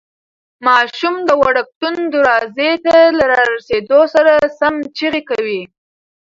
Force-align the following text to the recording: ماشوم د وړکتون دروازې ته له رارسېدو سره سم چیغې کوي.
ماشوم 0.67 1.15
د 1.27 1.29
وړکتون 1.43 1.95
دروازې 2.13 2.71
ته 2.85 2.95
له 3.17 3.25
رارسېدو 3.33 3.99
سره 4.13 4.33
سم 4.59 4.75
چیغې 4.97 5.21
کوي. 5.29 5.61